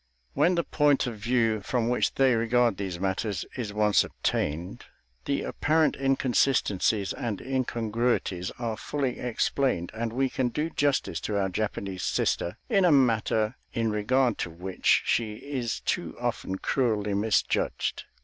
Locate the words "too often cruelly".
15.81-17.13